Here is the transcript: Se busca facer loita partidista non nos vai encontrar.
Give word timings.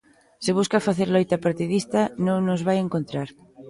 Se 0.43 0.51
busca 0.59 0.85
facer 0.87 1.07
loita 1.11 1.43
partidista 1.45 2.01
non 2.27 2.39
nos 2.47 2.61
vai 2.67 2.77
encontrar. 2.79 3.27